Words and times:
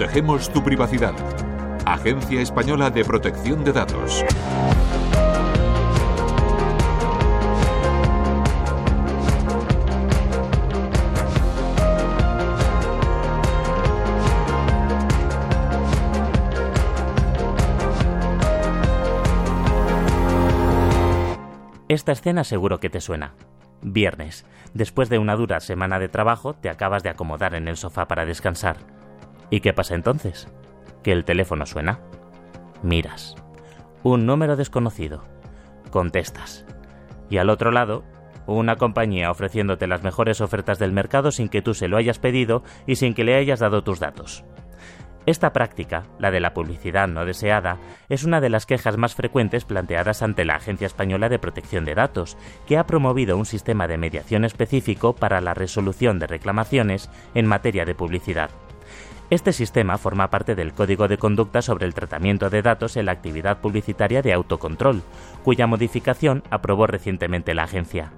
Protegemos 0.00 0.50
tu 0.50 0.64
privacidad. 0.64 1.12
Agencia 1.84 2.40
Española 2.40 2.88
de 2.88 3.04
Protección 3.04 3.64
de 3.64 3.74
Datos. 3.74 4.24
Esta 21.88 22.12
escena 22.12 22.44
seguro 22.44 22.80
que 22.80 22.88
te 22.88 23.02
suena. 23.02 23.34
Viernes. 23.82 24.46
Después 24.72 25.10
de 25.10 25.18
una 25.18 25.36
dura 25.36 25.60
semana 25.60 25.98
de 25.98 26.08
trabajo, 26.08 26.54
te 26.54 26.70
acabas 26.70 27.02
de 27.02 27.10
acomodar 27.10 27.54
en 27.54 27.68
el 27.68 27.76
sofá 27.76 28.08
para 28.08 28.24
descansar. 28.24 28.78
¿Y 29.50 29.60
qué 29.60 29.72
pasa 29.72 29.94
entonces? 29.94 30.48
Que 31.02 31.12
el 31.12 31.24
teléfono 31.24 31.66
suena. 31.66 32.00
Miras. 32.82 33.34
Un 34.02 34.24
número 34.24 34.56
desconocido. 34.56 35.24
Contestas. 35.90 36.64
Y 37.28 37.38
al 37.38 37.50
otro 37.50 37.72
lado, 37.72 38.04
una 38.46 38.76
compañía 38.76 39.30
ofreciéndote 39.30 39.86
las 39.86 40.02
mejores 40.02 40.40
ofertas 40.40 40.78
del 40.78 40.92
mercado 40.92 41.32
sin 41.32 41.48
que 41.48 41.62
tú 41.62 41.74
se 41.74 41.88
lo 41.88 41.96
hayas 41.96 42.18
pedido 42.18 42.62
y 42.86 42.96
sin 42.96 43.14
que 43.14 43.24
le 43.24 43.36
hayas 43.36 43.60
dado 43.60 43.82
tus 43.82 44.00
datos. 44.00 44.44
Esta 45.26 45.52
práctica, 45.52 46.04
la 46.18 46.30
de 46.30 46.40
la 46.40 46.54
publicidad 46.54 47.06
no 47.06 47.26
deseada, 47.26 47.78
es 48.08 48.24
una 48.24 48.40
de 48.40 48.48
las 48.48 48.64
quejas 48.64 48.96
más 48.96 49.14
frecuentes 49.14 49.64
planteadas 49.64 50.22
ante 50.22 50.46
la 50.46 50.54
Agencia 50.54 50.86
Española 50.86 51.28
de 51.28 51.38
Protección 51.38 51.84
de 51.84 51.94
Datos, 51.94 52.38
que 52.66 52.78
ha 52.78 52.86
promovido 52.86 53.36
un 53.36 53.44
sistema 53.44 53.86
de 53.86 53.98
mediación 53.98 54.44
específico 54.44 55.14
para 55.14 55.40
la 55.42 55.52
resolución 55.52 56.18
de 56.18 56.26
reclamaciones 56.26 57.10
en 57.34 57.46
materia 57.46 57.84
de 57.84 57.94
publicidad. 57.94 58.50
Este 59.30 59.52
sistema 59.52 59.96
forma 59.96 60.28
parte 60.28 60.56
del 60.56 60.72
Código 60.72 61.06
de 61.06 61.16
Conducta 61.16 61.62
sobre 61.62 61.86
el 61.86 61.94
Tratamiento 61.94 62.50
de 62.50 62.62
Datos 62.62 62.96
en 62.96 63.06
la 63.06 63.12
Actividad 63.12 63.58
Publicitaria 63.58 64.22
de 64.22 64.32
Autocontrol, 64.32 65.02
cuya 65.44 65.68
modificación 65.68 66.42
aprobó 66.50 66.88
recientemente 66.88 67.54
la 67.54 67.62
agencia. 67.62 68.10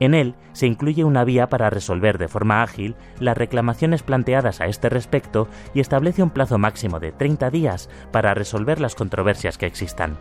En 0.00 0.14
él 0.14 0.34
se 0.52 0.66
incluye 0.66 1.04
una 1.04 1.24
vía 1.24 1.48
para 1.48 1.70
resolver 1.70 2.18
de 2.18 2.28
forma 2.28 2.62
ágil 2.62 2.96
las 3.20 3.36
reclamaciones 3.36 4.02
planteadas 4.02 4.60
a 4.60 4.66
este 4.66 4.88
respecto 4.88 5.48
y 5.74 5.80
establece 5.80 6.22
un 6.22 6.30
plazo 6.30 6.58
máximo 6.58 6.98
de 6.98 7.12
30 7.12 7.50
días 7.50 7.88
para 8.10 8.34
resolver 8.34 8.80
las 8.80 8.94
controversias 8.94 9.58
que 9.58 9.66
existan. 9.66 10.18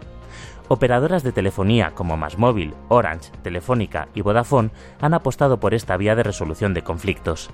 Operadoras 0.67 1.23
de 1.23 1.31
telefonía 1.31 1.92
como 1.95 2.16
Masmóvil, 2.16 2.75
Orange, 2.88 3.31
Telefónica 3.44 4.08
y 4.14 4.22
Vodafone 4.22 4.69
han 5.02 5.14
apostado 5.14 5.59
por 5.59 5.73
esta 5.73 5.97
vía 5.97 6.16
de 6.16 6.23
resolución 6.23 6.73
de 6.73 6.84
conflictos. 6.84 7.50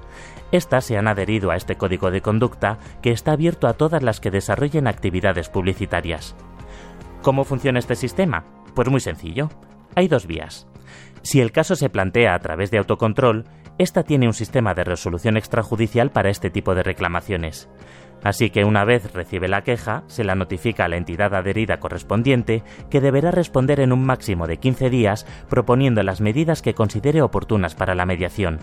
Estas 0.51 0.85
se 0.85 0.97
han 0.97 1.07
adherido 1.07 1.49
a 1.49 1.55
este 1.55 1.77
código 1.77 2.11
de 2.11 2.21
conducta 2.21 2.77
que 3.01 3.11
está 3.11 3.31
abierto 3.31 3.67
a 3.67 3.73
todas 3.73 4.03
las 4.03 4.19
que 4.19 4.31
desarrollen 4.31 4.87
actividades 4.87 5.49
publicitarias. 5.49 6.35
¿Cómo 7.23 7.43
funciona 7.43 7.79
este 7.79 7.95
sistema? 7.95 8.43
Pues 8.75 8.87
muy 8.89 8.99
sencillo. 8.99 9.49
Hay 9.95 10.07
dos 10.07 10.27
vías. 10.27 10.67
Si 11.21 11.41
el 11.41 11.51
caso 11.51 11.75
se 11.75 11.89
plantea 11.89 12.33
a 12.33 12.39
través 12.39 12.71
de 12.71 12.77
autocontrol, 12.77 13.45
esta 13.77 14.03
tiene 14.03 14.27
un 14.27 14.33
sistema 14.33 14.73
de 14.73 14.83
resolución 14.83 15.37
extrajudicial 15.37 16.11
para 16.11 16.29
este 16.29 16.49
tipo 16.49 16.73
de 16.73 16.83
reclamaciones. 16.83 17.69
Así 18.23 18.49
que 18.49 18.65
una 18.65 18.83
vez 18.83 19.13
recibe 19.13 19.47
la 19.47 19.61
queja, 19.61 20.03
se 20.07 20.23
la 20.23 20.35
notifica 20.35 20.85
a 20.85 20.87
la 20.87 20.97
entidad 20.97 21.35
adherida 21.35 21.79
correspondiente, 21.79 22.63
que 22.89 23.01
deberá 23.01 23.31
responder 23.31 23.79
en 23.79 23.93
un 23.93 24.03
máximo 24.05 24.47
de 24.47 24.57
15 24.57 24.89
días 24.89 25.25
proponiendo 25.49 26.01
las 26.01 26.21
medidas 26.21 26.61
que 26.61 26.73
considere 26.73 27.21
oportunas 27.21 27.75
para 27.75 27.93
la 27.93 28.05
mediación. 28.05 28.59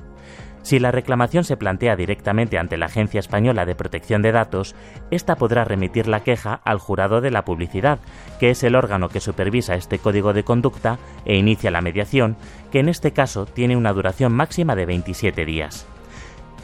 Si 0.64 0.78
la 0.78 0.90
reclamación 0.90 1.44
se 1.44 1.58
plantea 1.58 1.94
directamente 1.94 2.56
ante 2.58 2.78
la 2.78 2.86
Agencia 2.86 3.20
Española 3.20 3.66
de 3.66 3.74
Protección 3.74 4.22
de 4.22 4.32
Datos, 4.32 4.74
ésta 5.10 5.36
podrá 5.36 5.62
remitir 5.64 6.08
la 6.08 6.24
queja 6.24 6.54
al 6.64 6.78
jurado 6.78 7.20
de 7.20 7.30
la 7.30 7.44
publicidad, 7.44 7.98
que 8.40 8.48
es 8.48 8.64
el 8.64 8.74
órgano 8.74 9.10
que 9.10 9.20
supervisa 9.20 9.74
este 9.74 9.98
código 9.98 10.32
de 10.32 10.42
conducta 10.42 10.98
e 11.26 11.36
inicia 11.36 11.70
la 11.70 11.82
mediación, 11.82 12.38
que 12.72 12.80
en 12.80 12.88
este 12.88 13.12
caso 13.12 13.44
tiene 13.44 13.76
una 13.76 13.92
duración 13.92 14.32
máxima 14.32 14.74
de 14.74 14.86
27 14.86 15.44
días. 15.44 15.86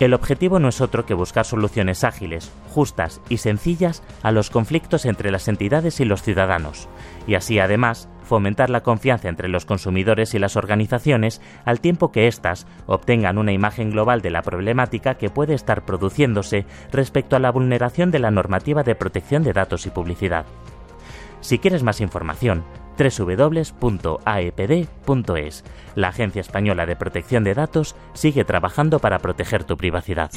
El 0.01 0.15
objetivo 0.15 0.59
no 0.59 0.69
es 0.69 0.81
otro 0.81 1.05
que 1.05 1.13
buscar 1.13 1.45
soluciones 1.45 2.05
ágiles, 2.05 2.51
justas 2.71 3.21
y 3.29 3.37
sencillas 3.37 4.03
a 4.23 4.33
los 4.33 4.49
conflictos 4.49 5.05
entre 5.05 5.31
las 5.31 5.47
entidades 5.47 6.01
y 6.01 6.07
los 6.07 6.23
ciudadanos, 6.23 6.89
y 7.27 7.35
así 7.35 7.59
además 7.59 8.09
fomentar 8.23 8.71
la 8.71 8.83
confianza 8.83 9.29
entre 9.29 9.49
los 9.49 9.67
consumidores 9.67 10.33
y 10.33 10.39
las 10.39 10.57
organizaciones 10.57 11.43
al 11.67 11.81
tiempo 11.81 12.13
que 12.13 12.29
éstas 12.29 12.67
obtengan 12.87 13.37
una 13.37 13.53
imagen 13.53 13.91
global 13.91 14.23
de 14.23 14.31
la 14.31 14.41
problemática 14.41 15.19
que 15.19 15.29
puede 15.29 15.53
estar 15.53 15.85
produciéndose 15.85 16.65
respecto 16.91 17.37
a 17.37 17.41
la 17.41 17.53
vulneración 17.53 18.11
de 18.11 18.21
la 18.21 18.31
normativa 18.31 18.83
de 18.83 18.95
protección 18.95 19.43
de 19.43 19.53
datos 19.53 19.85
y 19.85 19.91
publicidad. 19.91 20.47
Si 21.43 21.59
quieres 21.59 21.83
más 21.83 22.01
información, 22.01 22.65
www.aepd.es. 23.01 23.65
La 25.95 26.09
Agencia 26.09 26.41
Española 26.41 26.85
de 26.87 26.97
Protección 26.97 27.45
de 27.45 27.55
Datos 27.55 27.97
sigue 28.13 28.45
trabajando 28.45 28.99
para 28.99 29.21
proteger 29.21 29.65
tu 29.65 29.77
privacidad. 29.77 30.31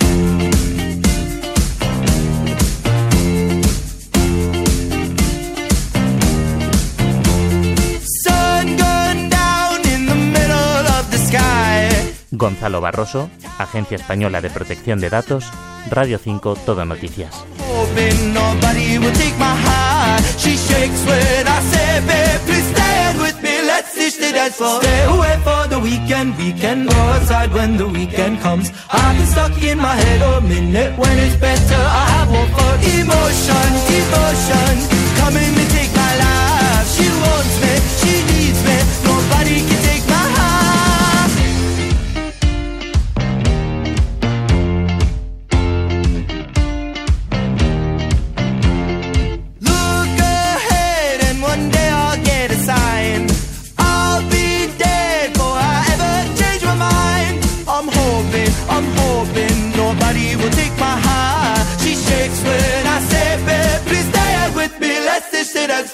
Gonzalo 12.31 12.81
Barroso, 12.81 13.29
Agencia 13.59 13.95
Española 13.95 14.41
de 14.41 14.49
Protección 14.49 14.99
de 14.99 15.09
Datos, 15.09 15.49
Radio 15.89 16.17
5 16.17 16.57
Todo 16.65 16.83
Noticias. 16.83 17.45
Hoping 17.73 18.33
nobody 18.33 18.99
will 19.01 19.15
take 19.23 19.37
my 19.37 19.55
heart. 19.65 20.21
She 20.37 20.53
shakes 20.67 21.01
when 21.09 21.47
I 21.47 21.59
say, 21.71 21.89
babe, 22.09 22.41
please 22.47 22.67
stand 22.73 23.15
with 23.25 23.37
me, 23.41 23.53
let's 23.71 23.95
ditch 23.95 24.17
the 24.17 24.31
dance 24.31 24.55
floor. 24.57 24.81
Stay 24.81 25.01
away 25.13 25.35
for 25.47 25.67
the 25.73 25.79
weekend, 25.79 26.37
we 26.37 26.53
can 26.53 26.85
go 26.85 26.99
outside 27.13 27.51
when 27.51 27.77
the 27.77 27.87
weekend 27.87 28.39
comes. 28.41 28.71
I've 28.91 29.17
been 29.17 29.27
stuck 29.27 29.55
in 29.63 29.77
my 29.79 29.95
head 30.03 30.21
a 30.21 30.41
minute 30.41 30.97
when 30.99 31.15
it's 31.25 31.35
better, 31.37 31.81
I 32.01 32.03
have 32.13 32.29
more 32.29 32.77
emotion, 32.97 33.69
emotion. 33.99 34.73
Come 35.19 35.35
in 35.43 35.51
and 35.61 35.69
take 35.77 35.91
my 35.95 36.13
life. 36.21 36.42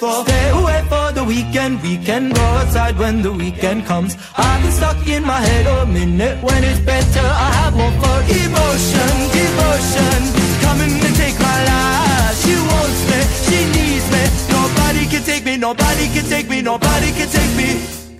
For. 0.00 0.24
Stay 0.24 0.48
away 0.58 0.80
for 0.88 1.06
the 1.12 1.24
weekend. 1.24 1.82
We 1.82 1.98
can 1.98 2.30
go 2.32 2.44
outside 2.58 2.98
when 2.98 3.22
the 3.22 3.32
weekend 3.32 3.84
comes. 3.84 4.16
I've 4.36 4.60
been 4.62 4.72
stuck 4.72 5.06
in 5.06 5.22
my 5.24 5.40
head 5.48 5.66
a 5.66 5.86
minute 5.86 6.42
when 6.42 6.64
it's 6.64 6.80
better. 6.80 7.26
I 7.46 7.48
have 7.60 7.74
more 7.80 7.94
for 8.02 8.18
emotion, 8.42 9.12
devotion. 9.36 10.18
Coming 10.66 10.92
to 11.04 11.08
take 11.22 11.38
my 11.38 11.58
life. 11.70 12.34
She 12.42 12.54
wants 12.70 13.00
me, 13.10 13.20
she 13.46 13.58
needs 13.76 14.06
me. 14.14 14.22
Nobody 14.56 15.02
can 15.12 15.22
take 15.30 15.44
me, 15.44 15.54
nobody 15.68 16.06
can 16.14 16.24
take 16.34 16.48
me, 16.48 16.62
nobody 16.62 17.10
can 17.18 17.28
take 17.28 17.52
me, 17.60 17.68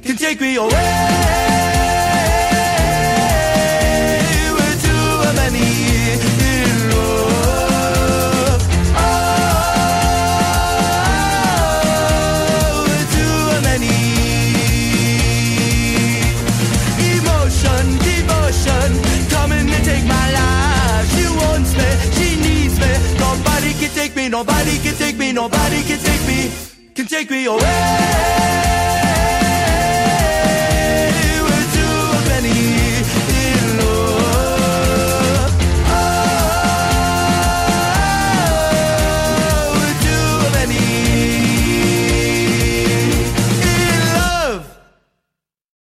can 0.05 0.17
take 0.17 0.39
me 0.41 0.57
away. 0.57 1.80
Nobody 24.41 24.79
can 24.79 24.95
take 24.95 25.19
me, 25.19 25.33
nobody 25.33 25.83
can 25.83 25.99
take 25.99 26.27
me, 26.27 26.51
can 26.95 27.05
take 27.05 27.31
me 27.31 27.45
away. 27.45 28.40